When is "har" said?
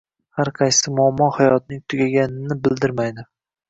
0.37-0.49